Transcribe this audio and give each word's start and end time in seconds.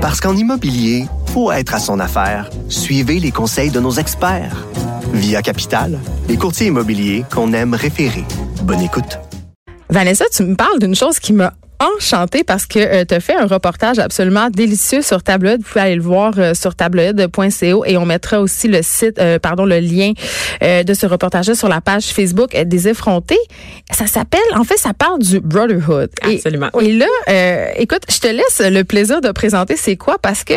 Parce 0.00 0.18
qu'en 0.18 0.34
immobilier, 0.34 1.04
faut 1.26 1.52
être 1.52 1.74
à 1.74 1.78
son 1.78 2.00
affaire. 2.00 2.48
Suivez 2.70 3.20
les 3.20 3.30
conseils 3.30 3.70
de 3.70 3.80
nos 3.80 3.92
experts. 3.92 4.66
Via 5.12 5.42
Capital, 5.42 5.98
les 6.26 6.38
courtiers 6.38 6.68
immobiliers 6.68 7.26
qu'on 7.30 7.52
aime 7.52 7.74
référer. 7.74 8.24
Bonne 8.62 8.80
écoute. 8.80 9.18
Vanessa, 9.90 10.24
tu 10.32 10.44
me 10.44 10.54
parles 10.54 10.78
d'une 10.78 10.94
chose 10.94 11.18
qui 11.18 11.34
m'a 11.34 11.52
enchantée 11.80 12.44
parce 12.44 12.66
que 12.66 12.78
euh, 12.78 13.04
tu 13.06 13.14
as 13.14 13.20
fait 13.20 13.34
un 13.34 13.46
reportage 13.46 13.98
absolument 13.98 14.50
délicieux 14.50 15.02
sur 15.02 15.22
Tabloïd. 15.22 15.62
Vous 15.62 15.68
pouvez 15.68 15.80
aller 15.80 15.94
le 15.96 16.02
voir 16.02 16.34
euh, 16.38 16.54
sur 16.54 16.74
tabloïd.co 16.74 17.84
et 17.84 17.96
on 17.96 18.06
mettra 18.06 18.40
aussi 18.40 18.68
le 18.68 18.82
site, 18.82 19.18
euh, 19.18 19.38
pardon, 19.38 19.64
le 19.64 19.80
lien 19.80 20.12
de 20.60 20.94
ce 20.94 21.06
reportage 21.06 21.52
sur 21.54 21.68
la 21.68 21.80
page 21.80 22.06
Facebook 22.06 22.56
des 22.56 22.88
effrontés. 22.88 23.38
Ça 23.90 24.06
s'appelle, 24.06 24.40
en 24.54 24.64
fait, 24.64 24.76
ça 24.76 24.92
parle 24.92 25.20
du 25.20 25.40
brotherhood. 25.40 26.10
Absolument. 26.22 26.68
Et, 26.80 26.86
et 26.86 26.92
là, 26.92 27.76
écoute, 27.76 28.02
je 28.10 28.18
te 28.18 28.28
laisse 28.28 28.60
le 28.60 28.82
plaisir 28.82 29.20
de 29.20 29.30
présenter 29.30 29.76
c'est 29.76 29.96
quoi 29.96 30.16
parce 30.20 30.44
que 30.44 30.54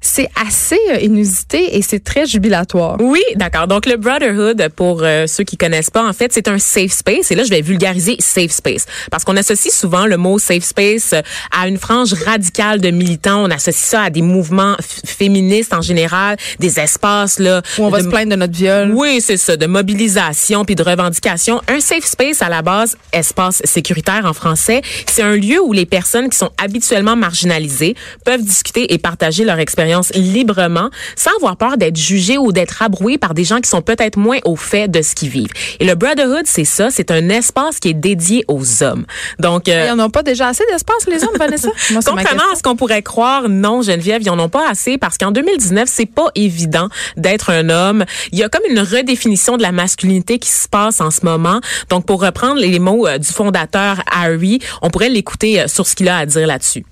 c'est 0.00 0.28
assez 0.46 0.78
euh, 0.92 1.00
inusité 1.00 1.76
et 1.76 1.82
c'est 1.82 2.02
très 2.02 2.26
jubilatoire. 2.26 2.96
Oui, 3.00 3.22
d'accord. 3.34 3.66
Donc 3.66 3.84
le 3.86 3.96
Brotherhood, 3.96 4.68
pour 4.76 5.02
euh, 5.02 5.26
ceux 5.26 5.44
qui 5.44 5.56
connaissent 5.56 5.90
pas, 5.90 6.06
en 6.06 6.12
fait, 6.12 6.32
c'est 6.32 6.46
un 6.48 6.58
safe 6.58 6.92
space. 6.92 7.30
Et 7.32 7.34
là, 7.34 7.42
je 7.42 7.50
vais 7.50 7.62
vulgariser 7.62 8.16
safe 8.20 8.52
space 8.52 8.86
parce 9.10 9.24
qu'on 9.24 9.36
associe 9.36 9.74
souvent 9.74 10.06
le 10.06 10.16
mot 10.16 10.38
safe 10.38 10.62
space 10.62 11.12
euh, 11.14 11.22
à 11.50 11.66
une 11.66 11.78
frange 11.78 12.12
radicale 12.12 12.80
de 12.80 12.90
militants. 12.90 13.42
On 13.44 13.50
associe 13.50 13.74
ça 13.74 14.02
à 14.02 14.10
des 14.10 14.22
mouvements 14.22 14.76
féministes 15.04 15.74
en 15.74 15.82
général, 15.82 16.36
des 16.60 16.78
espaces 16.78 17.38
là 17.38 17.62
où 17.78 17.84
on 17.84 17.90
va 17.90 18.00
se 18.00 18.08
plaindre 18.08 18.30
de 18.30 18.36
notre 18.36 18.54
viol. 18.54 18.92
Oui, 18.94 19.20
c'est 19.20 19.36
ça, 19.36 19.56
de 19.56 19.66
mobilisation 19.66 20.64
puis 20.64 20.76
de 20.76 20.82
revendication. 20.82 21.60
Un 21.68 21.80
safe 21.80 22.04
space 22.04 22.40
à 22.40 22.48
la 22.48 22.62
base, 22.62 22.96
espace 23.12 23.62
sécuritaire 23.64 24.24
en 24.26 24.32
français, 24.32 24.82
c'est 25.06 25.22
un 25.22 25.36
lieu 25.36 25.60
où 25.60 25.72
les 25.72 25.86
personnes 25.86 26.28
qui 26.28 26.38
sont 26.38 26.50
habituellement 26.62 27.16
marginalisées 27.16 27.96
peuvent 28.24 28.42
discuter 28.42 28.92
et 28.92 28.98
partager 28.98 29.44
leur 29.44 29.58
expérience 29.58 29.87
librement, 30.14 30.90
sans 31.16 31.30
avoir 31.36 31.56
peur 31.56 31.76
d'être 31.76 31.96
jugé 31.96 32.38
ou 32.38 32.52
d'être 32.52 32.82
abroué 32.82 33.18
par 33.18 33.34
des 33.34 33.44
gens 33.44 33.60
qui 33.60 33.68
sont 33.68 33.82
peut-être 33.82 34.16
moins 34.16 34.38
au 34.44 34.56
fait 34.56 34.88
de 34.88 35.02
ce 35.02 35.14
qu'ils 35.14 35.30
vivent. 35.30 35.52
Et 35.80 35.84
le 35.84 35.94
Brotherhood, 35.94 36.46
c'est 36.46 36.64
ça, 36.64 36.90
c'est 36.90 37.10
un 37.10 37.28
espace 37.28 37.78
qui 37.78 37.88
est 37.88 37.94
dédié 37.94 38.44
aux 38.48 38.82
hommes. 38.82 39.04
Donc, 39.38 39.68
euh, 39.68 39.88
ils 39.88 39.96
n'en 39.96 40.06
ont 40.06 40.10
pas 40.10 40.22
déjà 40.22 40.48
assez 40.48 40.64
d'espace 40.70 41.06
les 41.06 41.22
hommes, 41.24 41.36
Vanessa? 41.38 41.68
Contrairement 42.06 42.42
à 42.52 42.56
ce 42.56 42.62
qu'on 42.62 42.76
pourrait 42.76 43.02
croire, 43.02 43.48
non, 43.48 43.82
Geneviève, 43.82 44.22
ils 44.22 44.30
en 44.30 44.38
ont 44.38 44.48
pas 44.48 44.68
assez 44.68 44.98
parce 44.98 45.18
qu'en 45.18 45.30
2019, 45.30 45.88
c'est 45.90 46.06
pas 46.06 46.28
évident 46.34 46.88
d'être 47.16 47.50
un 47.50 47.68
homme. 47.68 48.04
Il 48.32 48.38
y 48.38 48.42
a 48.42 48.48
comme 48.48 48.62
une 48.68 48.80
redéfinition 48.80 49.56
de 49.56 49.62
la 49.62 49.72
masculinité 49.72 50.38
qui 50.38 50.50
se 50.50 50.68
passe 50.68 51.00
en 51.00 51.10
ce 51.10 51.24
moment. 51.24 51.60
Donc, 51.88 52.06
pour 52.06 52.22
reprendre 52.22 52.60
les 52.60 52.78
mots 52.78 53.06
euh, 53.06 53.18
du 53.18 53.28
fondateur 53.28 54.02
Harry, 54.10 54.60
on 54.82 54.90
pourrait 54.90 55.08
l'écouter 55.08 55.60
euh, 55.60 55.68
sur 55.68 55.86
ce 55.86 55.94
qu'il 55.94 56.08
a 56.08 56.18
à 56.18 56.26
dire 56.26 56.46
là-dessus. 56.46 56.84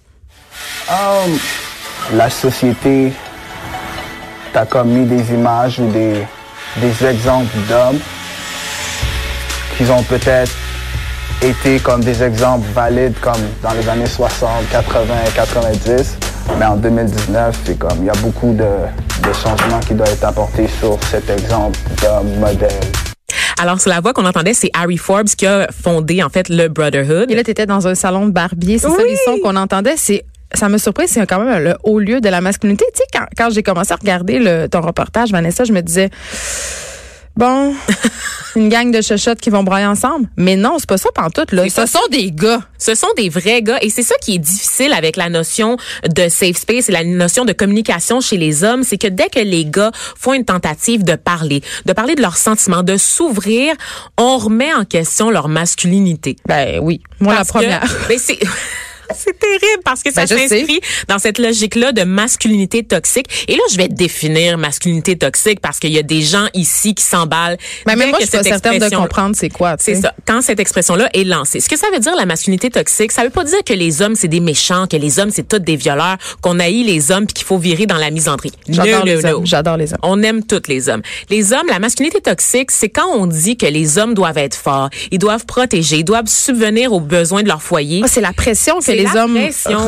Um, 0.88 1.38
la 2.14 2.30
société 2.30 3.12
t'a 4.52 4.64
comme 4.64 4.88
mis 4.88 5.06
des 5.06 5.32
images 5.34 5.78
ou 5.78 5.90
des, 5.90 6.24
des 6.76 7.06
exemples 7.06 7.56
d'hommes 7.68 7.98
qui 9.76 9.84
ont 9.90 10.02
peut-être 10.04 10.52
été 11.42 11.78
comme 11.80 12.02
des 12.02 12.22
exemples 12.22 12.66
valides 12.74 13.18
comme 13.20 13.42
dans 13.62 13.72
les 13.72 13.88
années 13.88 14.06
60, 14.06 14.48
80, 14.70 15.04
90. 15.34 16.16
Mais 16.58 16.64
en 16.64 16.76
2019, 16.76 17.58
c'est 17.64 17.78
comme 17.78 17.98
il 18.00 18.06
y 18.06 18.10
a 18.10 18.14
beaucoup 18.22 18.52
de, 18.52 18.62
de 18.62 19.32
changements 19.32 19.80
qui 19.80 19.94
doivent 19.94 20.12
être 20.12 20.24
apportés 20.24 20.68
sur 20.68 20.98
cet 21.10 21.28
exemple 21.28 21.78
d'homme 22.00 22.38
modèle. 22.38 22.70
Alors, 23.58 23.80
sur 23.80 23.90
la 23.90 24.00
voix 24.00 24.12
qu'on 24.12 24.26
entendait, 24.26 24.54
c'est 24.54 24.70
Harry 24.74 24.98
Forbes 24.98 25.28
qui 25.28 25.46
a 25.46 25.66
fondé, 25.72 26.22
en 26.22 26.28
fait, 26.28 26.48
le 26.48 26.68
Brotherhood. 26.68 27.30
Et 27.30 27.34
là, 27.34 27.42
tu 27.42 27.50
étais 27.50 27.66
dans 27.66 27.88
un 27.88 27.94
salon 27.94 28.26
de 28.26 28.30
barbier. 28.30 28.78
C'est 28.78 28.88
ça, 28.88 29.02
les 29.02 29.16
sons 29.16 29.38
qu'on 29.42 29.56
entendait. 29.56 29.94
C'est 29.96 30.24
ça 30.54 30.68
me 30.68 30.78
surpris, 30.78 31.08
c'est 31.08 31.26
quand 31.26 31.40
même 31.40 31.62
le 31.62 31.76
haut 31.84 31.98
lieu 31.98 32.20
de 32.20 32.28
la 32.28 32.40
masculinité. 32.40 32.84
Tu 32.94 32.98
sais, 32.98 33.04
quand, 33.12 33.26
quand 33.36 33.50
j'ai 33.50 33.62
commencé 33.62 33.92
à 33.92 33.96
regarder 33.96 34.38
le, 34.38 34.68
ton 34.68 34.80
reportage, 34.80 35.30
Vanessa, 35.30 35.64
je 35.64 35.72
me 35.72 35.82
disais, 35.82 36.10
bon, 37.36 37.74
une 38.56 38.68
gang 38.68 38.90
de 38.90 39.00
chuchotes 39.00 39.40
qui 39.40 39.50
vont 39.50 39.62
broyer 39.62 39.86
ensemble. 39.86 40.28
Mais 40.36 40.56
non, 40.56 40.76
c'est 40.78 40.88
pas 40.88 40.98
ça 40.98 41.10
pantoute, 41.14 41.52
là. 41.52 41.68
Ce 41.68 41.86
sont 41.86 42.06
des 42.10 42.30
gars. 42.32 42.62
Ce 42.78 42.94
sont 42.94 43.08
des 43.16 43.28
vrais 43.28 43.62
gars. 43.62 43.78
Et 43.82 43.90
c'est 43.90 44.02
ça 44.02 44.14
qui 44.20 44.34
est 44.34 44.38
difficile 44.38 44.92
avec 44.92 45.16
la 45.16 45.28
notion 45.28 45.76
de 46.08 46.28
safe 46.28 46.56
space 46.56 46.88
et 46.88 46.92
la 46.92 47.04
notion 47.04 47.44
de 47.44 47.52
communication 47.52 48.20
chez 48.20 48.36
les 48.36 48.64
hommes. 48.64 48.82
C'est 48.82 48.98
que 48.98 49.08
dès 49.08 49.28
que 49.28 49.40
les 49.40 49.64
gars 49.64 49.90
font 49.94 50.32
une 50.32 50.44
tentative 50.44 51.04
de 51.04 51.16
parler, 51.16 51.62
de 51.84 51.92
parler 51.92 52.14
de 52.14 52.22
leurs 52.22 52.36
sentiments, 52.36 52.82
de 52.82 52.96
s'ouvrir, 52.96 53.74
on 54.16 54.38
remet 54.38 54.72
en 54.72 54.84
question 54.84 55.30
leur 55.30 55.48
masculinité. 55.48 56.36
Ben 56.46 56.78
oui. 56.80 57.02
Moi, 57.20 57.34
la 57.34 57.44
première. 57.44 57.84
ben 58.08 58.18
c'est, 58.18 58.38
C'est 59.14 59.38
terrible 59.38 59.82
parce 59.84 60.02
que 60.02 60.12
ça 60.12 60.26
ben, 60.26 60.48
s'inscrit 60.48 60.80
dans 61.08 61.18
cette 61.18 61.38
logique-là 61.38 61.92
de 61.92 62.02
masculinité 62.02 62.82
toxique. 62.82 63.26
Et 63.48 63.54
là, 63.54 63.62
je 63.70 63.76
vais 63.76 63.88
définir 63.88 64.58
masculinité 64.58 65.16
toxique 65.16 65.60
parce 65.60 65.78
qu'il 65.78 65.92
y 65.92 65.98
a 65.98 66.02
des 66.02 66.22
gens 66.22 66.46
ici 66.54 66.94
qui 66.94 67.04
s'emballent. 67.04 67.56
Mais 67.86 67.96
même 67.96 68.10
moi, 68.10 68.18
je 68.20 68.26
suis 68.26 68.36
pas 68.36 68.42
certaine 68.42 68.78
de 68.78 68.94
comprendre 68.94 69.36
c'est 69.36 69.48
quoi. 69.48 69.76
C'est 69.78 69.96
ça. 69.96 70.14
Quand 70.26 70.42
cette 70.42 70.60
expression-là 70.60 71.08
est 71.14 71.24
lancée. 71.24 71.60
Ce 71.60 71.68
que 71.68 71.78
ça 71.78 71.86
veut 71.92 72.00
dire, 72.00 72.14
la 72.16 72.26
masculinité 72.26 72.70
toxique, 72.70 73.12
ça 73.12 73.22
veut 73.22 73.30
pas 73.30 73.44
dire 73.44 73.62
que 73.64 73.72
les 73.72 74.02
hommes, 74.02 74.14
c'est 74.14 74.28
des 74.28 74.40
méchants, 74.40 74.86
que 74.86 74.96
les 74.96 75.18
hommes, 75.18 75.30
c'est 75.30 75.48
tous 75.48 75.58
des 75.58 75.76
violeurs, 75.76 76.16
qu'on 76.40 76.58
haït 76.58 76.84
les 76.84 77.10
hommes 77.10 77.26
puis 77.26 77.34
qu'il 77.34 77.46
faut 77.46 77.58
virer 77.58 77.86
dans 77.86 77.96
la 77.96 78.10
misandrie. 78.10 78.52
J'adore 78.68 79.04
les 79.04 79.24
hommes. 79.24 79.46
J'adore 79.46 79.76
les 79.76 79.92
hommes. 79.92 80.00
On 80.02 80.22
aime 80.22 80.44
tous 80.44 80.68
les 80.68 80.88
hommes. 80.88 81.02
Les 81.30 81.52
hommes, 81.52 81.66
la 81.68 81.78
masculinité 81.78 82.20
toxique, 82.20 82.70
c'est 82.70 82.88
quand 82.88 83.08
on 83.14 83.26
dit 83.26 83.56
que 83.56 83.66
les 83.66 83.98
hommes 83.98 84.14
doivent 84.14 84.38
être 84.38 84.56
forts, 84.56 84.90
ils 85.10 85.18
doivent 85.18 85.46
protéger, 85.46 85.98
ils 85.98 86.04
doivent 86.04 86.26
subvenir 86.26 86.92
aux 86.92 87.00
besoins 87.00 87.42
de 87.42 87.48
leur 87.48 87.62
foyer. 87.62 88.00
Ah, 88.04 88.08
c'est 88.08 88.20
la 88.20 88.32
pression 88.32 88.78
que 88.78 88.95
les 88.96 89.16
hommes 89.16 89.38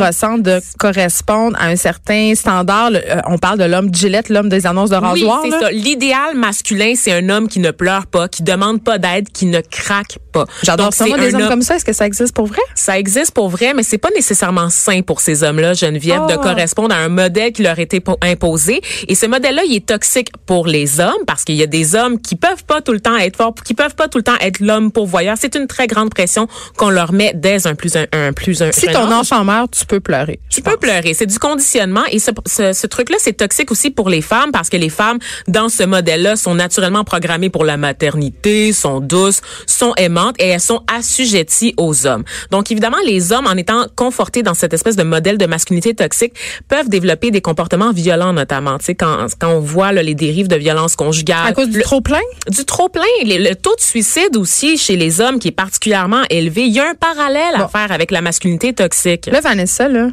ressentent 0.00 0.42
de 0.42 0.60
correspondre 0.78 1.56
à 1.60 1.66
un 1.66 1.76
certain 1.76 2.34
standard. 2.34 2.90
Euh, 2.94 3.20
on 3.26 3.38
parle 3.38 3.58
de 3.58 3.64
l'homme 3.64 3.92
Gillette, 3.92 4.28
l'homme 4.28 4.48
des 4.48 4.66
annonces 4.66 4.90
de 4.90 4.96
rasoir. 4.96 5.40
Oui, 5.42 5.50
c'est 5.50 5.58
ça. 5.58 5.70
L'idéal 5.70 6.36
masculin, 6.36 6.94
c'est 6.96 7.12
un 7.12 7.28
homme 7.28 7.48
qui 7.48 7.60
ne 7.60 7.70
pleure 7.70 8.06
pas, 8.06 8.28
qui 8.28 8.42
demande 8.42 8.82
pas 8.82 8.98
d'aide, 8.98 9.28
qui 9.30 9.46
ne 9.46 9.60
craque 9.60 10.18
pas. 10.32 10.44
J'adore 10.62 10.92
ça. 10.92 11.06
Moi, 11.06 11.18
des 11.18 11.34
hommes 11.34 11.48
comme 11.48 11.62
ça, 11.62 11.76
est-ce 11.76 11.84
que 11.84 11.92
ça 11.92 12.06
existe 12.06 12.34
pour 12.34 12.46
vrai? 12.46 12.60
Ça 12.74 12.98
existe 12.98 13.32
pour 13.32 13.48
vrai, 13.48 13.74
mais 13.74 13.82
c'est 13.82 13.98
pas 13.98 14.10
nécessairement 14.14 14.70
sain 14.70 15.02
pour 15.02 15.20
ces 15.20 15.42
hommes-là, 15.42 15.74
Geneviève, 15.74 16.26
de 16.26 16.34
ah. 16.34 16.38
correspondre 16.38 16.94
à 16.94 16.98
un 16.98 17.08
modèle 17.08 17.52
qui 17.52 17.62
leur 17.62 17.78
a 17.78 17.82
été 17.82 18.02
imposé. 18.22 18.80
Et 19.08 19.14
ce 19.14 19.26
modèle-là, 19.26 19.62
il 19.66 19.76
est 19.76 19.86
toxique 19.86 20.30
pour 20.46 20.66
les 20.66 21.00
hommes 21.00 21.24
parce 21.26 21.44
qu'il 21.44 21.56
y 21.56 21.62
a 21.62 21.66
des 21.66 21.94
hommes 21.94 22.20
qui 22.20 22.36
peuvent 22.36 22.64
pas 22.64 22.80
tout 22.80 22.92
le 22.92 23.00
temps 23.00 23.16
être 23.16 23.36
forts, 23.36 23.54
qui 23.64 23.74
peuvent 23.74 23.94
pas 23.94 24.08
tout 24.08 24.18
le 24.18 24.24
temps 24.24 24.36
être 24.40 24.60
l'homme 24.60 24.92
pourvoyeur. 24.92 25.36
C'est 25.38 25.54
une 25.54 25.66
très 25.66 25.86
grande 25.86 26.10
pression 26.10 26.48
qu'on 26.76 26.90
leur 26.90 27.12
met 27.12 27.32
dès 27.34 27.66
un 27.66 27.74
plus 27.74 27.96
un, 27.96 28.06
un 28.12 28.32
plus 28.32 28.62
un. 28.62 28.72
Si 28.72 28.86
ton 28.98 29.12
ange 29.12 29.32
en 29.32 29.44
mer, 29.44 29.66
tu 29.70 29.84
peux 29.86 30.00
pleurer. 30.00 30.40
Tu 30.50 30.62
peux 30.62 30.76
pleurer. 30.76 31.14
C'est 31.14 31.26
du 31.26 31.38
conditionnement 31.38 32.04
et 32.10 32.18
ce, 32.18 32.30
ce, 32.46 32.72
ce 32.72 32.86
truc-là, 32.86 33.16
c'est 33.20 33.34
toxique 33.36 33.70
aussi 33.70 33.90
pour 33.90 34.08
les 34.08 34.22
femmes 34.22 34.50
parce 34.52 34.68
que 34.68 34.76
les 34.76 34.88
femmes 34.88 35.18
dans 35.46 35.68
ce 35.68 35.82
modèle-là 35.82 36.36
sont 36.36 36.54
naturellement 36.54 37.04
programmées 37.04 37.50
pour 37.50 37.64
la 37.64 37.76
maternité, 37.76 38.72
sont 38.72 39.00
douces, 39.00 39.40
sont 39.66 39.94
aimantes 39.96 40.36
et 40.38 40.48
elles 40.48 40.60
sont 40.60 40.82
assujetties 40.92 41.74
aux 41.76 42.06
hommes. 42.06 42.24
Donc 42.50 42.70
évidemment, 42.70 42.98
les 43.06 43.32
hommes, 43.32 43.46
en 43.46 43.56
étant 43.56 43.86
confortés 43.96 44.42
dans 44.42 44.54
cette 44.54 44.74
espèce 44.74 44.96
de 44.96 45.02
modèle 45.02 45.38
de 45.38 45.46
masculinité 45.46 45.94
toxique, 45.94 46.34
peuvent 46.68 46.88
développer 46.88 47.30
des 47.30 47.40
comportements 47.40 47.92
violents, 47.92 48.32
notamment. 48.32 48.78
Tu 48.78 48.86
sais, 48.86 48.94
quand, 48.94 49.26
quand 49.38 49.50
on 49.50 49.60
voit 49.60 49.92
là, 49.92 50.02
les 50.02 50.14
dérives 50.14 50.48
de 50.48 50.56
violence 50.56 50.96
conjugale. 50.96 51.46
À 51.46 51.52
cause 51.52 51.68
du 51.68 51.82
trop 51.82 52.00
plein? 52.00 52.20
Du 52.48 52.64
trop 52.64 52.88
plein. 52.88 53.02
Le, 53.22 53.54
taux 53.54 53.74
de 53.76 53.80
suicide 53.80 54.36
aussi 54.36 54.76
chez 54.76 54.96
les 54.96 55.20
hommes 55.20 55.38
qui 55.38 55.48
est 55.48 55.52
particulièrement 55.52 56.22
élevé. 56.30 56.66
Il 56.66 56.72
y 56.72 56.80
a 56.80 56.88
un 56.88 56.94
parallèle 56.94 57.54
à 57.54 57.68
faire 57.68 57.92
avec 57.92 58.10
la 58.10 58.20
masculinité 58.20 58.72
toxique. 58.72 58.87
Là, 59.30 59.40
Vanessa, 59.40 59.88
là, 59.88 60.08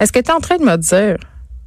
est-ce 0.00 0.12
que 0.12 0.20
tu 0.20 0.30
es 0.30 0.32
en 0.32 0.40
train 0.40 0.56
de 0.56 0.64
me 0.64 0.76
dire 0.76 1.16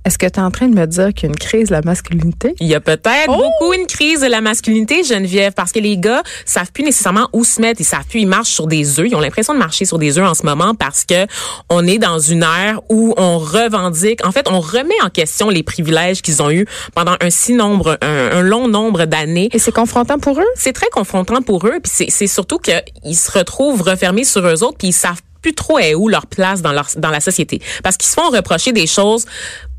est-ce 0.04 0.18
que 0.18 0.26
tu 0.26 0.40
es 0.40 0.42
en 0.42 0.50
train 0.50 0.68
de 0.68 0.74
me 0.74 0.88
dire 0.88 1.14
qu'il 1.14 1.24
y 1.24 1.26
a 1.28 1.30
une 1.30 1.36
crise 1.36 1.68
de 1.68 1.74
la 1.74 1.82
masculinité? 1.82 2.56
Il 2.60 2.68
y 2.68 2.74
a 2.74 2.80
peut-être 2.80 3.30
oh! 3.30 3.36
beaucoup 3.36 3.74
une 3.74 3.86
crise 3.86 4.22
de 4.22 4.28
la 4.28 4.42
masculinité, 4.42 5.04
Geneviève, 5.04 5.54
parce 5.54 5.72
que 5.72 5.80
les 5.80 5.98
gars 5.98 6.24
savent 6.46 6.72
plus 6.72 6.84
nécessairement 6.84 7.30
où 7.34 7.44
se 7.44 7.62
mettre. 7.62 7.82
Ils 7.82 7.86
savent 7.86 8.06
plus, 8.06 8.22
ils 8.22 8.28
marchent 8.28 8.50
sur 8.50 8.66
des 8.66 9.00
œufs. 9.00 9.08
Ils 9.08 9.16
ont 9.16 9.20
l'impression 9.20 9.54
de 9.54 9.60
marcher 9.60 9.86
sur 9.86 10.00
des 10.00 10.18
œufs 10.18 10.28
en 10.28 10.34
ce 10.34 10.44
moment 10.44 10.74
parce 10.74 11.06
que 11.06 11.28
on 11.70 11.86
est 11.86 12.00
dans 12.00 12.18
une 12.18 12.42
ère 12.42 12.82
où 12.90 13.14
on 13.18 13.38
revendique, 13.38 14.26
en 14.26 14.32
fait, 14.32 14.48
on 14.50 14.60
remet 14.60 15.00
en 15.04 15.10
question 15.10 15.50
les 15.50 15.62
privilèges 15.62 16.24
qu'ils 16.24 16.42
ont 16.42 16.50
eus 16.50 16.66
pendant 16.96 17.16
un 17.22 17.30
si 17.30 17.54
nombre, 17.54 18.00
un, 18.02 18.42
long 18.42 18.68
nombre 18.68 19.06
d'années. 19.06 19.50
Et 19.54 19.60
c'est 19.60 19.72
confrontant 19.72 20.18
pour 20.18 20.40
eux? 20.40 20.52
C'est 20.56 20.74
très 20.74 20.90
confrontant 20.90 21.44
pour 21.44 21.68
eux. 21.68 21.80
Puis 21.84 22.08
c'est 22.10 22.28
surtout 22.28 22.58
qu'ils 22.58 23.18
se 23.18 23.32
retrouvent 23.32 23.84
refermés 23.84 24.24
sur 24.24 24.46
eux 24.48 24.64
autres 24.64 24.78
puis 24.80 24.88
ils 24.88 24.94
savent 24.94 25.22
plus 25.42 25.54
trop 25.54 25.80
est 25.80 25.96
où 25.96 26.08
leur 26.08 26.28
place 26.28 26.62
dans 26.62 26.72
leur 26.72 26.88
dans 26.98 27.10
la 27.10 27.20
société. 27.20 27.62
Parce 27.84 27.98
qu'ils 27.98 28.10
se 28.10 28.16
font 28.16 28.30
reprocher 28.30 28.72
des 28.72 28.88
choses 28.88 29.26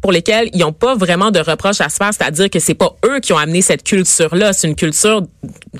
pour 0.03 0.13
lesquels 0.13 0.51
ils 0.53 0.61
n'ont 0.61 0.73
pas 0.73 0.95
vraiment 0.97 1.31
de 1.31 1.39
reproches 1.39 1.81
à 1.81 1.89
se 1.89 1.97
faire, 1.97 2.11
c'est-à-dire 2.13 2.51
que 2.51 2.59
c'est 2.59 2.75
pas 2.75 2.95
eux 3.07 3.21
qui 3.21 3.33
ont 3.33 3.39
amené 3.39 3.63
cette 3.63 3.85
culture-là, 3.85 4.53
c'est 4.53 4.67
une 4.67 4.75
culture 4.75 5.23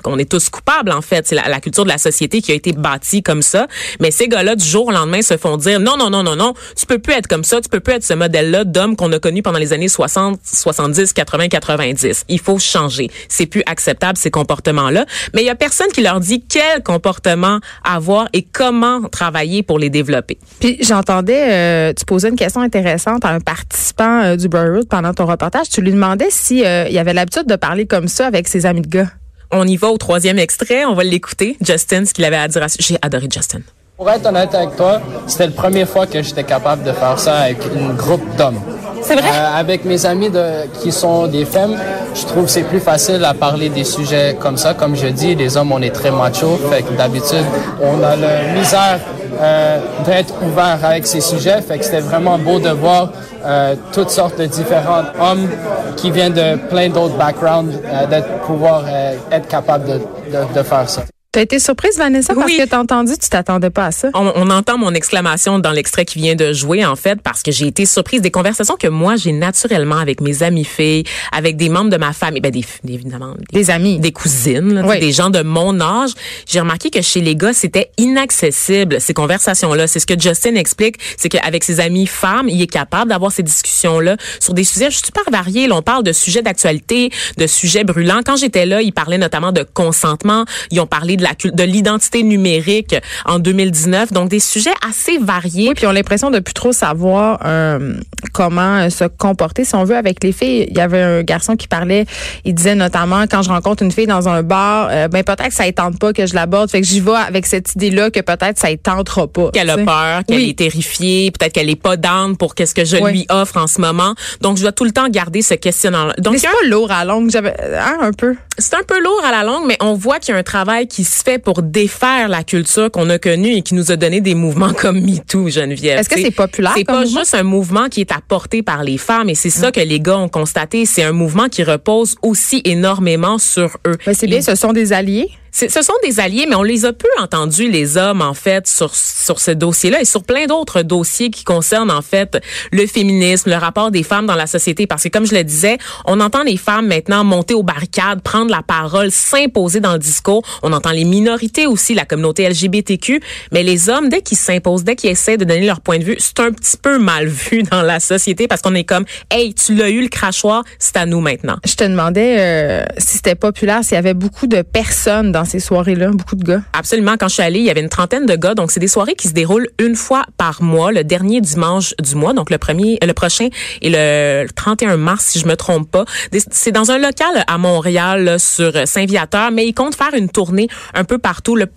qu'on 0.01 0.17
est 0.17 0.29
tous 0.29 0.49
coupables 0.49 0.91
en 0.91 1.01
fait, 1.01 1.27
c'est 1.27 1.35
la, 1.35 1.59
culture 1.59 1.83
de 1.83 1.89
la 1.89 1.97
société 1.97 2.41
qui 2.41 2.51
a 2.51 2.55
été 2.55 2.71
bâtie 2.71 3.21
comme 3.21 3.41
ça. 3.41 3.67
Mais 3.99 4.11
ces 4.11 4.27
gars-là 4.27 4.55
du 4.55 4.65
jour 4.65 4.87
au 4.87 4.91
lendemain 4.91 5.21
se 5.21 5.37
font 5.37 5.57
dire 5.57 5.79
non 5.79 5.97
non 5.97 6.09
non 6.09 6.23
non 6.23 6.35
non, 6.35 6.53
tu 6.75 6.85
peux 6.85 6.99
plus 6.99 7.13
être 7.13 7.27
comme 7.27 7.43
ça, 7.43 7.59
tu 7.61 7.69
peux 7.69 7.81
plus 7.81 7.95
être 7.95 8.03
ce 8.03 8.13
modèle-là 8.13 8.63
d'homme 8.63 8.95
qu'on 8.95 9.11
a 9.11 9.19
connu 9.19 9.43
pendant 9.43 9.59
les 9.59 9.73
années 9.73 9.89
60, 9.89 10.39
70, 10.41 11.13
80, 11.13 11.49
90. 11.49 12.25
Il 12.29 12.39
faut 12.39 12.59
changer. 12.59 13.11
C'est 13.27 13.45
plus 13.45 13.63
acceptable 13.65 14.17
ces 14.17 14.31
comportements-là. 14.31 15.05
Mais 15.33 15.41
il 15.41 15.45
y 15.45 15.49
a 15.49 15.55
personne 15.55 15.87
qui 15.93 16.01
leur 16.01 16.21
dit 16.21 16.43
quel 16.47 16.81
comportement 16.81 17.59
avoir 17.83 18.29
et 18.31 18.43
comment 18.43 19.01
travailler 19.09 19.63
pour 19.63 19.79
les 19.79 19.89
développer. 19.89 20.37
Puis 20.61 20.77
j'entendais, 20.81 21.51
euh, 21.51 21.93
tu 21.93 22.05
posais 22.05 22.29
une 22.29 22.35
question 22.37 22.61
intéressante 22.61 23.25
à 23.25 23.29
un 23.29 23.39
participant 23.39 24.12
euh, 24.21 24.35
du 24.35 24.47
Brotherhood 24.47 24.87
pendant 24.87 25.13
ton 25.13 25.25
reportage. 25.25 25.69
Tu 25.69 25.81
lui 25.81 25.91
demandais 25.91 26.27
si 26.29 26.65
euh, 26.65 26.87
il 26.89 26.97
avait 26.97 27.13
l'habitude 27.13 27.47
de 27.47 27.55
parler 27.55 27.85
comme 27.85 28.07
ça 28.07 28.27
avec 28.27 28.47
ses 28.47 28.65
amis 28.65 28.81
de 28.81 28.87
gars. 28.87 29.09
On 29.51 29.67
y 29.67 29.77
va 29.77 29.89
au 29.89 29.97
troisième 29.97 30.39
extrait. 30.39 30.85
On 30.85 30.93
va 30.93 31.03
l'écouter. 31.03 31.57
Justin, 31.61 32.05
ce 32.05 32.13
qu'il 32.13 32.25
avait 32.25 32.37
à 32.37 32.47
dire. 32.47 32.65
J'ai 32.79 32.97
adoré 33.01 33.27
Justin. 33.31 33.59
Pour 33.97 34.09
être 34.09 34.25
honnête 34.25 34.53
avec 34.55 34.75
toi, 34.75 34.99
c'était 35.27 35.45
la 35.45 35.51
première 35.51 35.87
fois 35.87 36.07
que 36.07 36.21
j'étais 36.21 36.43
capable 36.43 36.83
de 36.83 36.91
faire 36.91 37.19
ça 37.19 37.37
avec 37.37 37.59
un 37.79 37.93
groupe 37.93 38.23
d'hommes. 38.35 38.59
C'est 39.03 39.15
vrai? 39.15 39.29
Euh, 39.31 39.59
avec 39.59 39.85
mes 39.85 40.05
amis 40.05 40.29
de, 40.29 40.65
qui 40.81 40.91
sont 40.91 41.27
des 41.27 41.45
femmes, 41.45 41.77
je 42.15 42.25
trouve 42.25 42.45
que 42.45 42.51
c'est 42.51 42.63
plus 42.63 42.79
facile 42.79 43.23
à 43.23 43.33
parler 43.33 43.69
des 43.69 43.83
sujets 43.83 44.35
comme 44.39 44.57
ça. 44.57 44.73
Comme 44.73 44.95
je 44.95 45.07
dis, 45.07 45.35
les 45.35 45.57
hommes, 45.57 45.71
on 45.71 45.81
est 45.81 45.91
très 45.91 46.09
macho. 46.09 46.57
Fait 46.71 46.81
que 46.81 46.93
d'habitude, 46.93 47.45
on 47.81 48.01
a 48.01 48.15
la 48.15 48.53
misère 48.53 48.99
euh, 49.39 49.79
d'être 50.05 50.33
ouvert 50.43 50.79
avec 50.83 51.05
ces 51.05 51.21
sujets. 51.21 51.61
Fait 51.61 51.77
que 51.77 51.85
c'était 51.85 51.99
vraiment 51.99 52.39
beau 52.39 52.59
de 52.59 52.69
voir 52.69 53.11
euh, 53.45 53.75
toutes 53.91 54.09
sortes 54.09 54.39
de 54.39 54.45
différents 54.45 55.03
hommes 55.19 55.49
qui 55.97 56.11
viennent 56.11 56.33
de 56.33 56.55
plein 56.69 56.89
d'autres 56.89 57.17
backgrounds, 57.17 57.73
euh, 57.85 58.05
d'être 58.07 58.29
pouvoir 58.45 58.83
euh, 58.87 59.15
être 59.31 59.47
capable 59.47 59.85
de, 59.85 59.93
de, 59.93 60.53
de 60.55 60.63
faire 60.63 60.89
ça. 60.89 61.03
T'as 61.33 61.41
été 61.41 61.57
surprise, 61.57 61.97
Vanessa, 61.97 62.35
parce 62.35 62.51
que 62.51 62.63
t'as 62.67 62.77
entendu, 62.77 63.13
tu 63.19 63.27
t'attendais 63.27 63.71
pas 63.71 63.87
à 63.87 63.91
ça? 63.91 64.09
On, 64.13 64.31
on, 64.35 64.51
entend 64.51 64.77
mon 64.77 64.93
exclamation 64.93 65.57
dans 65.57 65.71
l'extrait 65.71 66.05
qui 66.05 66.19
vient 66.19 66.35
de 66.35 66.53
jouer, 66.53 66.85
en 66.85 66.95
fait, 66.95 67.23
parce 67.23 67.41
que 67.41 67.51
j'ai 67.51 67.65
été 67.65 67.87
surprise 67.87 68.21
des 68.21 68.29
conversations 68.29 68.75
que 68.79 68.87
moi, 68.87 69.15
j'ai 69.15 69.31
naturellement 69.31 69.97
avec 69.97 70.21
mes 70.21 70.43
amis 70.43 70.63
filles, 70.63 71.05
avec 71.31 71.57
des 71.57 71.69
membres 71.69 71.89
de 71.89 71.97
ma 71.97 72.13
famille, 72.13 72.39
ben, 72.39 72.51
des, 72.51 72.63
évidemment, 72.87 73.33
des, 73.51 73.71
amis, 73.71 73.99
des 73.99 74.11
cousines, 74.11 74.75
là, 74.75 74.99
des 74.99 75.11
gens 75.11 75.31
de 75.31 75.41
mon 75.41 75.81
âge. 75.81 76.11
J'ai 76.45 76.59
remarqué 76.59 76.91
que 76.91 77.01
chez 77.01 77.19
les 77.19 77.35
gars, 77.35 77.53
c'était 77.53 77.89
inaccessible, 77.97 79.01
ces 79.01 79.15
conversations-là. 79.15 79.87
C'est 79.87 79.99
ce 79.99 80.05
que 80.05 80.19
Justin 80.19 80.53
explique, 80.53 80.97
c'est 81.17 81.29
qu'avec 81.29 81.63
ses 81.63 81.79
amis 81.79 82.05
femmes, 82.05 82.47
il 82.47 82.61
est 82.61 82.67
capable 82.67 83.09
d'avoir 83.09 83.31
ces 83.31 83.41
discussions-là 83.41 84.17
sur 84.39 84.53
des 84.53 84.63
sujets 84.63 84.91
super 84.91 85.23
variés. 85.31 85.65
Là, 85.65 85.77
on 85.77 85.81
parle 85.81 86.03
de 86.03 86.11
sujets 86.11 86.43
d'actualité, 86.43 87.09
de 87.39 87.47
sujets 87.47 87.83
brûlants. 87.83 88.21
Quand 88.23 88.35
j'étais 88.35 88.67
là, 88.67 88.83
ils 88.83 88.93
parlaient 88.93 89.17
notamment 89.17 89.51
de 89.51 89.63
consentement. 89.73 90.45
Ils 90.69 90.79
ont 90.79 90.85
parlé 90.85 91.17
de 91.17 91.22
de 91.45 91.63
l'identité 91.63 92.23
numérique 92.23 92.95
en 93.25 93.39
2019. 93.39 94.13
Donc 94.13 94.29
des 94.29 94.39
sujets 94.39 94.73
assez 94.87 95.17
variés. 95.17 95.69
Oui, 95.69 95.73
puis 95.75 95.85
on 95.85 95.89
a 95.89 95.93
l'impression 95.93 96.31
de 96.31 96.39
plus 96.39 96.53
trop 96.53 96.71
savoir 96.71 97.39
euh, 97.45 97.95
comment 98.33 98.79
euh, 98.79 98.89
se 98.89 99.05
comporter 99.05 99.65
si 99.65 99.75
on 99.75 99.83
veut 99.83 99.95
avec 99.95 100.23
les 100.23 100.31
filles. 100.31 100.67
Il 100.69 100.77
y 100.77 100.81
avait 100.81 101.01
un 101.01 101.23
garçon 101.23 101.55
qui 101.55 101.67
parlait, 101.67 102.05
il 102.45 102.53
disait 102.53 102.75
notamment 102.75 103.23
quand 103.23 103.41
je 103.41 103.49
rencontre 103.49 103.83
une 103.83 103.91
fille 103.91 104.07
dans 104.07 104.27
un 104.27 104.43
bar, 104.43 104.89
euh, 104.91 105.07
ben 105.07 105.23
peut-être 105.23 105.49
que 105.49 105.53
ça 105.53 105.65
ne 105.65 105.71
tente 105.71 105.99
pas 105.99 106.13
que 106.13 106.25
je 106.25 106.33
l'aborde, 106.33 106.69
fait 106.69 106.81
que 106.81 106.87
j'y 106.87 106.99
vais 106.99 107.11
avec 107.11 107.45
cette 107.45 107.73
idée-là 107.75 108.09
que 108.11 108.19
peut-être 108.19 108.57
ça 108.57 108.69
ne 108.69 108.75
tentera 108.75 109.27
pas. 109.27 109.51
Qu'elle 109.51 109.69
a 109.69 109.77
peur, 109.77 110.23
qu'elle 110.27 110.43
est 110.43 110.57
terrifiée, 110.57 111.31
peut-être 111.31 111.53
qu'elle 111.53 111.69
est 111.69 111.81
pas 111.81 111.97
down 111.97 112.37
pour 112.37 112.55
qu'est-ce 112.55 112.75
que 112.75 112.85
je 112.85 112.97
lui 112.97 113.25
offre 113.29 113.57
en 113.57 113.67
ce 113.67 113.81
moment. 113.81 114.15
Donc 114.41 114.57
je 114.57 114.63
dois 114.63 114.71
tout 114.71 114.85
le 114.85 114.91
temps 114.91 115.07
garder 115.09 115.41
ce 115.41 115.53
questionnement. 115.53 116.11
Donc 116.17 116.37
c'est 116.37 116.47
pas 116.47 116.67
lourd 116.67 116.91
à 116.91 117.05
longue, 117.05 117.29
j'avais 117.29 117.55
hein, 117.75 117.97
un 118.01 118.11
peu. 118.11 118.35
C'est 118.57 118.75
un 118.75 118.83
peu 118.83 119.01
lourd 119.01 119.21
à 119.25 119.31
la 119.31 119.43
longue, 119.43 119.63
mais 119.67 119.77
on 119.79 119.93
voit 119.93 120.19
qu'il 120.19 120.33
y 120.33 120.37
a 120.37 120.39
un 120.39 120.43
travail 120.43 120.87
qui 120.87 121.03
se 121.13 121.23
fait 121.23 121.39
pour 121.39 121.61
défaire 121.61 122.27
la 122.27 122.43
culture 122.43 122.91
qu'on 122.91 123.09
a 123.09 123.19
connue 123.19 123.53
et 123.53 123.61
qui 123.61 123.75
nous 123.75 123.91
a 123.91 123.95
donné 123.95 124.21
des 124.21 124.35
mouvements 124.35 124.73
comme 124.77 124.99
MeToo, 124.99 125.49
Geneviève. 125.49 125.99
Est-ce 125.99 126.09
que 126.09 126.19
c'est 126.19 126.31
populaire? 126.31 126.73
C'est 126.75 126.83
pas 126.83 127.05
juste 127.05 127.35
un 127.35 127.43
mouvement 127.43 127.89
qui 127.89 128.01
est 128.01 128.11
apporté 128.11 128.63
par 128.63 128.83
les 128.83 128.97
femmes 128.97 129.29
et 129.29 129.35
c'est 129.35 129.49
ça 129.49 129.71
que 129.71 129.79
les 129.79 129.99
gars 129.99 130.17
ont 130.17 130.29
constaté. 130.29 130.85
C'est 130.85 131.03
un 131.03 131.11
mouvement 131.11 131.49
qui 131.49 131.63
repose 131.63 132.15
aussi 132.21 132.61
énormément 132.65 133.37
sur 133.37 133.77
eux. 133.87 133.97
Mais 134.07 134.13
c'est 134.13 134.27
bien, 134.27 134.41
ce 134.41 134.55
sont 134.55 134.73
des 134.73 134.93
alliés? 134.93 135.29
Ce 135.53 135.81
sont 135.81 135.93
des 136.03 136.19
alliés, 136.19 136.45
mais 136.49 136.55
on 136.55 136.63
les 136.63 136.85
a 136.85 136.93
peu 136.93 137.07
entendus, 137.19 137.69
les 137.69 137.97
hommes, 137.97 138.21
en 138.21 138.33
fait, 138.33 138.67
sur, 138.67 138.95
sur 138.95 139.39
ce 139.39 139.51
dossier-là 139.51 140.01
et 140.01 140.05
sur 140.05 140.23
plein 140.23 140.47
d'autres 140.47 140.81
dossiers 140.81 141.29
qui 141.29 141.43
concernent, 141.43 141.91
en 141.91 142.01
fait, 142.01 142.41
le 142.71 142.87
féminisme, 142.87 143.51
le 143.51 143.57
rapport 143.57 143.91
des 143.91 144.03
femmes 144.03 144.25
dans 144.25 144.35
la 144.35 144.47
société. 144.47 144.87
Parce 144.87 145.03
que, 145.03 145.09
comme 145.09 145.27
je 145.27 145.35
le 145.35 145.43
disais, 145.43 145.77
on 146.05 146.19
entend 146.19 146.43
les 146.43 146.57
femmes 146.57 146.87
maintenant 146.87 147.23
monter 147.23 147.53
aux 147.53 147.61
barricades, 147.63 148.21
prendre 148.21 148.49
la 148.49 148.63
parole, 148.63 149.11
s'imposer 149.11 149.79
dans 149.79 149.93
le 149.93 149.99
discours. 149.99 150.41
On 150.63 150.73
entend 150.73 150.91
les 150.91 151.05
minorités 151.05 151.67
aussi, 151.67 151.93
la 151.93 152.05
communauté 152.05 152.49
LGBTQ. 152.49 153.21
Mais 153.51 153.61
les 153.61 153.89
hommes, 153.89 154.09
dès 154.09 154.21
qu'ils 154.21 154.37
s'imposent, 154.37 154.83
dès 154.83 154.95
qu'ils 154.95 155.11
essaient 155.11 155.37
de 155.37 155.45
donner 155.45 155.65
leur 155.65 155.81
point 155.81 155.99
de 155.99 156.03
vue, 156.03 156.15
c'est 156.17 156.39
un 156.39 156.51
petit 156.51 156.77
peu 156.77 156.97
mal 156.97 157.27
vu 157.27 157.63
dans 157.71 157.83
la 157.83 157.99
société 157.99 158.47
parce 158.47 158.61
qu'on 158.61 158.75
est 158.75 158.83
comme, 158.83 159.05
hey, 159.29 159.53
tu 159.53 159.75
l'as 159.75 159.89
eu 159.89 160.01
le 160.01 160.09
crachoir, 160.09 160.63
c'est 160.79 160.97
à 160.97 161.05
nous 161.05 161.21
maintenant. 161.21 161.57
Je 161.63 161.75
te 161.75 161.83
demandais 161.83 162.37
euh, 162.39 162.85
si 162.97 163.17
c'était 163.17 163.35
populaire, 163.35 163.83
s'il 163.83 163.95
y 163.95 163.97
avait 163.97 164.15
beaucoup 164.15 164.47
de 164.47 164.63
personnes 164.63 165.31
dans 165.31 165.42
ces 165.45 165.59
soirées-là, 165.59 166.11
beaucoup 166.11 166.35
de 166.35 166.43
gars? 166.43 166.61
Absolument. 166.73 167.15
Quand 167.19 167.27
je 167.27 167.35
suis 167.35 167.43
allée, 167.43 167.59
il 167.59 167.65
y 167.65 167.69
avait 167.69 167.81
une 167.81 167.89
trentaine 167.89 168.25
de 168.25 168.35
gars. 168.35 168.55
Donc, 168.55 168.71
c'est 168.71 168.79
des 168.79 168.87
soirées 168.87 169.15
qui 169.15 169.27
se 169.27 169.33
déroulent 169.33 169.69
une 169.79 169.95
fois 169.95 170.23
par 170.37 170.61
mois, 170.61 170.91
le 170.91 171.03
dernier 171.03 171.41
dimanche 171.41 171.93
du 172.01 172.15
mois. 172.15 172.33
Donc, 172.33 172.49
le 172.49 172.57
premier, 172.57 172.97
le 173.01 173.13
prochain 173.13 173.49
et 173.81 173.89
le 173.89 174.47
31 174.55 174.97
mars, 174.97 175.25
si 175.25 175.39
je 175.39 175.47
me 175.47 175.55
trompe 175.55 175.89
pas. 175.89 176.05
C'est 176.51 176.71
dans 176.71 176.91
un 176.91 176.97
local 176.97 177.43
à 177.47 177.57
Montréal, 177.57 178.39
sur 178.39 178.71
Saint-Viateur, 178.85 179.51
mais 179.51 179.67
ils 179.67 179.73
comptent 179.73 179.95
faire 179.95 180.13
une 180.13 180.29
tournée 180.29 180.67
un 180.93 181.03
peu 181.03 181.17
partout. 181.17 181.55
Le, 181.55 181.67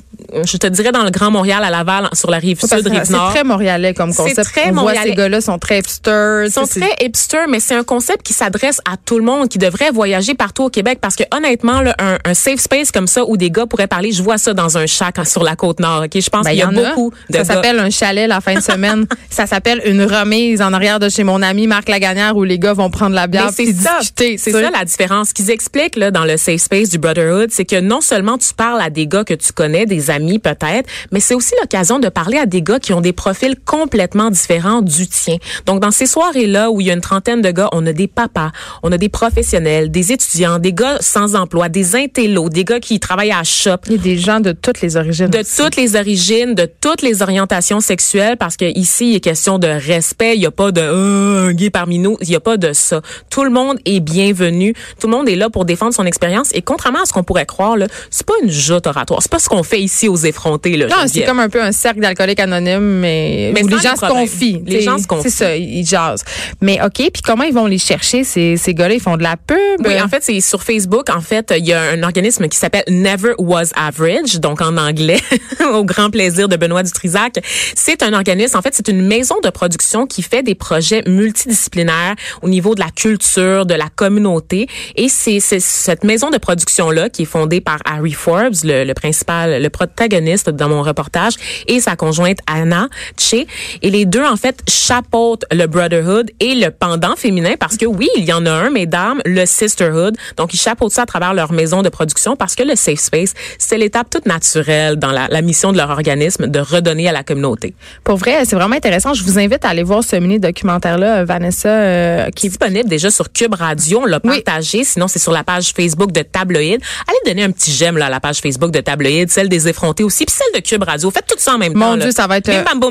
je 0.45 0.57
te 0.57 0.67
dirais 0.67 0.93
dans 0.93 1.05
le 1.05 1.11
Grand 1.11 1.31
Montréal, 1.31 1.63
à 1.65 1.71
Laval, 1.71 2.09
sur 2.13 2.31
la 2.31 2.39
rive 2.39 2.61
sud, 2.61 2.87
rive 2.87 3.11
nord. 3.11 3.29
C'est 3.29 3.39
très 3.39 3.45
montréalais 3.45 3.95
comme 3.95 4.15
concept. 4.15 4.45
Très 4.45 4.71
On 4.71 4.83
voit 4.83 4.95
ces 4.95 5.15
gars-là 5.15 5.41
sont 5.41 5.59
très 5.59 5.79
hipsters. 5.79 6.47
Ils 6.47 6.53
sont 6.53 6.67
très 6.67 6.95
hipsters, 7.01 7.49
mais 7.49 7.61
c'est 7.61 7.75
un 7.75 7.85
concept 7.85 8.23
qui 8.25 8.33
s'adresse 8.33 8.81
à 8.91 8.97
tout 8.97 9.19
le 9.19 9.25
monde, 9.25 9.49
qui 9.49 9.59
devrait 9.59 9.91
voyager 9.91 10.35
partout 10.35 10.65
au 10.65 10.71
Québec, 10.71 10.99
parce 11.01 11.17
que 11.17 11.25
honnêtement, 11.35 11.81
là, 11.81 11.95
un, 11.99 12.19
un 12.25 12.35
safe 12.35 12.61
space 12.61 12.91
comme 12.93 13.07
ça 13.07 13.25
où 13.27 13.37
des 13.37 13.51
gars 13.51 13.67
pourraient 13.67 13.87
parler, 13.87 14.13
je 14.13 14.23
vois 14.23 14.39
ça 14.39 14.55
dans 14.55 14.79
un 14.79 14.87
chac 14.87 15.17
sur 15.25 15.43
la 15.43 15.57
côte 15.57 15.81
nord. 15.81 16.05
Ok, 16.05 16.21
je 16.21 16.29
pense 16.29 16.45
ben, 16.45 16.51
qu'il 16.51 16.59
y, 16.59 16.63
a 16.63 16.67
beaucoup 16.67 17.13
de 17.31 17.37
Ça 17.37 17.45
s'appelle 17.45 17.79
un 17.79 17.91
chalet 17.91 18.29
la 18.29 18.41
fin 18.41 18.55
de 18.55 18.61
semaine. 18.61 19.07
ça 19.31 19.47
s'appelle 19.47 19.83
une 19.87 20.03
remise 20.03 20.61
en 20.61 20.73
arrière 20.73 20.99
de 20.99 21.09
chez 21.09 21.25
mon 21.25 21.43
ami 21.43 21.67
Marc 21.67 21.89
Lagagnère 21.89 22.37
où 22.37 22.45
les 22.45 22.59
gars 22.59 22.73
vont 22.73 22.91
prendre 22.91 23.15
la 23.15 23.27
bière 23.27 23.51
et 23.59 23.73
discuter. 23.73 24.39
C'est 24.39 24.53
ça 24.53 24.71
la 24.71 24.85
différence. 24.85 25.29
Ce 25.29 25.35
qu'ils 25.35 25.51
expliquent 25.51 25.97
là 25.97 26.11
dans 26.11 26.25
le 26.25 26.37
safe 26.37 26.61
space 26.61 26.91
du 26.91 26.99
Brotherhood, 26.99 27.51
c'est 27.51 27.65
que 27.65 27.81
non 27.81 28.01
seulement 28.01 28.39
tu 28.39 28.53
parles 28.55 28.81
à 28.81 28.91
des 28.91 29.07
gars 29.07 29.25
que 29.25 29.35
tu 29.35 29.53
connais, 29.53 29.87
des 29.87 30.11
amis 30.17 30.39
peut-être, 30.39 30.89
mais 31.13 31.21
c'est 31.21 31.35
aussi 31.35 31.55
l'occasion 31.61 31.99
de 31.99 32.09
parler 32.09 32.39
à 32.39 32.47
des 32.47 32.63
gars 32.63 32.81
qui 32.81 32.93
ont 32.93 33.01
des 33.01 33.13
profils 33.13 33.55
complètement 33.65 34.31
différents 34.31 34.83
du 34.83 35.07
tien. 35.07 35.37
Donc 35.67 35.81
dans 35.81 35.91
ces 35.91 36.07
soirées-là 36.07 36.71
où 36.71 36.81
il 36.81 36.87
y 36.89 36.91
a 36.91 36.95
une 36.95 37.01
trentaine 37.01 37.43
de 37.43 37.51
gars, 37.51 37.69
on 37.73 37.87
a 37.87 37.93
des 37.93 38.09
papas, 38.09 38.51
on 38.83 38.91
a 38.93 38.99
des 38.99 39.09
professionnels, 39.09 39.91
des 39.91 40.13
étudiants, 40.13 40.59
des 40.59 40.73
gars 40.73 40.99
sans 41.01 41.35
emploi, 41.35 41.69
des 41.69 41.97
intellos, 41.97 42.49
des 42.49 42.65
gars 42.65 42.81
qui 42.81 42.99
travaillent 43.01 43.33
à 43.33 43.45
shop. 43.45 43.71
A 43.91 43.97
des 43.97 44.17
gens 44.17 44.41
de 44.41 44.53
toutes 44.53 44.81
les 44.81 44.97
origines. 44.97 45.29
De 45.29 45.43
toutes 45.43 45.77
les 45.77 45.97
origines, 45.97 46.55
de 46.55 46.69
toutes 46.81 47.03
les 47.03 47.23
orientations 47.23 47.81
sexuelles, 47.81 48.37
parce 48.37 48.57
que 48.57 48.65
ici 48.77 49.11
il 49.11 49.17
est 49.17 49.21
question 49.21 49.59
de 49.59 49.69
respect. 49.69 50.35
Il 50.37 50.41
n'y 50.41 50.47
a 50.47 50.51
pas 50.51 50.73
de 50.73 50.81
euh, 50.81 51.53
gay 51.53 51.71
parmi 51.71 51.99
nous. 51.99 52.17
Il 52.21 52.29
n'y 52.29 52.37
a 52.37 52.41
pas 52.41 52.57
de 52.57 52.73
ça. 52.73 53.01
Tout 53.31 53.45
le 53.45 53.51
monde 53.51 53.79
est 53.85 54.01
bienvenu. 54.01 54.75
Tout 55.01 55.07
le 55.07 55.13
monde 55.13 55.29
est 55.29 55.37
là 55.37 55.51
pour 55.51 55.65
défendre 55.65 55.95
son 55.95 56.07
expérience. 56.07 56.51
Et 56.55 56.63
contrairement 56.63 57.03
à 57.03 57.07
ce 57.07 57.13
qu'on 57.13 57.25
pourrait 57.25 57.47
croire, 57.47 57.77
là, 57.77 57.87
c'est 58.11 58.27
pas 58.27 58.35
une 58.43 58.51
joute 58.51 58.87
oratoire. 58.87 59.21
C'est 59.23 59.31
pas 59.31 59.39
ce 59.39 59.49
qu'on 59.49 59.63
fait 59.63 59.81
ici 59.81 60.06
aux 60.09 60.17
effrontés. 60.17 60.77
Là, 60.77 60.87
non, 60.87 60.97
c'est 61.07 61.25
comme 61.25 61.41
un 61.41 61.49
peu 61.49 61.63
un 61.63 61.73
cercle 61.73 62.01
d'alcooliques 62.01 62.41
anonymes, 62.41 63.01
mais, 63.01 63.53
où 63.63 63.67
les 63.69 63.79
gens 63.79 63.97
se 63.97 64.07
confient. 64.07 64.63
Les 64.67 64.81
gens 64.81 64.99
se 64.99 65.07
confient. 65.07 65.31
C'est 65.31 65.45
ça, 65.45 65.57
ils 65.57 65.87
jasent. 65.87 66.25
Mais 66.61 66.81
ok, 66.83 67.11
puis 67.13 67.23
comment 67.25 67.45
ils 67.45 67.55
vont 67.55 67.67
les 67.67 67.79
chercher 67.79 68.25
ces 68.25 68.57
ces 68.57 68.75
gars-là? 68.75 68.95
Ils 68.95 69.01
font 69.01 69.17
de 69.17 69.23
la 69.23 69.37
pub? 69.37 69.57
Oui, 69.85 70.01
en 70.01 70.09
fait, 70.09 70.23
c'est 70.23 70.41
sur 70.41 70.63
Facebook. 70.63 71.11
En 71.11 71.21
fait, 71.21 71.53
il 71.57 71.67
y 71.67 71.73
a 71.73 71.83
un 71.83 72.03
organisme 72.03 72.49
qui 72.49 72.59
s'appelle 72.59 72.85
Never 72.89 73.35
Was 73.39 73.71
Average, 73.75 74.41
donc 74.41 74.61
en 74.61 74.77
anglais, 74.77 75.21
au 75.73 75.85
grand 75.85 76.11
plaisir 76.11 76.49
de 76.49 76.57
Benoît 76.57 76.83
Dutrisac. 76.83 77.39
C'est 77.75 78.03
un 78.03 78.13
organisme. 78.13 78.57
En 78.57 78.63
fait, 78.63 78.75
c'est 78.75 78.89
une 78.89 79.07
maison 79.07 79.37
de 79.43 79.51
production 79.51 80.07
qui 80.07 80.23
fait 80.23 80.43
des 80.43 80.55
projets 80.55 81.03
multidisciplinaires 81.07 82.15
au 82.43 82.49
niveau 82.49 82.75
de 82.75 82.81
la 82.81 82.91
culture, 82.91 83.67
de 83.67 83.75
la 83.75 83.89
communauté. 83.95 84.69
Et 84.97 85.09
c'est 85.09 85.41
cette 85.41 86.05
maison 86.05 86.31
de 86.31 86.39
production 86.39 86.91
là 86.91 87.09
qui 87.09 87.23
est 87.23 87.27
fondée 87.27 87.61
par 87.61 87.79
Harry 87.85 88.13
Forbes, 88.13 88.55
le, 88.65 88.85
le 88.85 88.95
principal, 88.95 89.63
le 89.63 89.71
protagoniste 89.97 90.51
dans 90.51 90.69
mon 90.69 90.83
reportage, 90.83 91.35
et 91.67 91.81
sa 91.81 91.97
conjointe 91.97 92.39
Anna 92.47 92.89
Che. 93.19 93.47
Et 93.83 93.91
les 93.91 94.05
deux, 94.05 94.25
en 94.25 94.37
fait, 94.37 94.61
chapeautent 94.69 95.45
le 95.51 95.67
Brotherhood 95.67 96.31
et 96.41 96.55
le 96.55 96.71
pendant 96.71 97.17
féminin 97.17 97.55
parce 97.59 97.77
que 97.77 97.87
oui, 97.87 98.09
il 98.17 98.25
y 98.25 98.33
en 98.33 98.45
a 98.47 98.51
un, 98.51 98.71
mesdames, 98.71 99.21
le 99.25 99.47
Sisterhood. 99.47 100.17
Donc, 100.37 100.53
ils 100.53 100.59
chapeautent 100.59 100.93
ça 100.93 101.03
à 101.03 101.07
travers 101.07 101.33
leur 101.35 101.53
maison 101.53 101.83
de 101.83 101.89
production 101.89 102.37
parce 102.37 102.55
que 102.55 102.63
le 102.63 102.77
Safe 102.77 102.99
Space, 102.99 103.33
c'est 103.59 103.79
l'étape 103.79 104.11
toute 104.11 104.27
naturelle 104.27 104.97
dans 104.97 105.13
la, 105.13 105.29
la 105.29 105.43
mission 105.43 105.73
de 105.73 105.79
leur 105.79 105.91
organisme 105.91 106.47
de 106.47 106.59
redonner 106.61 107.09
à 107.09 107.13
la 107.13 107.23
communauté. 107.23 107.75
Pour 108.05 108.17
vrai, 108.17 108.45
c'est 108.45 108.57
vraiment 108.57 108.77
intéressant. 108.77 109.15
Je 109.15 109.25
vous 109.25 109.39
invite 109.39 109.65
à 109.65 109.71
aller 109.71 109.83
voir 109.83 110.05
ce 110.05 110.17
mini 110.17 110.39
documentaire-là, 110.39 111.25
Vanessa, 111.25 111.69
euh, 111.69 112.31
qui 112.31 112.47
est 112.47 112.51
disponible 112.51 112.89
déjà 112.89 113.11
sur 113.11 113.33
Cube 113.33 113.55
Radio. 113.55 114.01
On 114.03 114.07
l'a 114.07 114.21
partagé. 114.21 114.85
Sinon, 114.85 115.09
c'est 115.09 115.19
sur 115.19 115.33
la 115.33 115.45
page 115.45 115.73
Facebook 115.75 116.13
de 116.13 116.21
Tabloïd. 116.21 116.81
Allez 117.09 117.19
donner 117.25 117.45
un 117.45 117.51
petit 117.51 117.73
j'aime 117.73 117.97
là, 117.97 118.07
à 118.07 118.11
la 118.11 118.21
page 118.21 118.41
Facebook 118.41 118.71
de 118.71 118.81
Tabloïd, 118.81 119.31
celle 119.31 119.49
des 119.49 119.69
effrontés 119.69 119.86
aussi, 120.05 120.25
puis 120.25 120.35
celle 120.35 120.61
de 120.61 120.67
Cube 120.67 120.83
Radio. 120.83 121.11
Faites 121.11 121.27
tout 121.27 121.37
ça 121.39 121.55
en 121.55 121.59
même 121.59 121.73
temps. 121.73 121.79
Mon 121.79 121.97
Dieu, 121.97 122.11
ça 122.11 122.27
va 122.27 122.39
être 122.39 122.51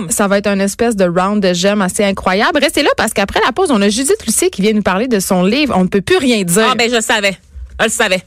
ça 0.10 0.28
va 0.28 0.38
être 0.38 0.48
une 0.48 0.62
espèce 0.62 0.96
de 0.96 1.06
round 1.06 1.42
de 1.42 1.54
j'aime 1.54 1.82
assez 1.82 2.04
incroyable. 2.04 2.60
Restez 2.62 2.84
là 2.84 2.90
parce 2.98 3.14
qu'après 3.14 3.40
la 3.46 3.52
pause, 3.52 3.72
on 3.72 3.82
a 3.82 3.90
Judith 3.90 4.26
Lucie 4.26 4.50
qui 4.50 4.62
vient 4.62 4.74
nous 4.74 4.82
parler 4.82 5.08
de 5.08 5.20
son 5.20 5.44
livre. 5.44 5.74
On 5.78 5.84
ne 5.84 5.90
peut 5.90 6.02
plus 6.02 6.18
rien 6.18 6.44
dire. 6.44 6.68
Ah 6.72 6.76
ben 6.76 6.90
je 6.94 7.02
savais. 7.02 7.38
Je 7.80 7.86
le 7.86 7.92
savais. 7.92 8.24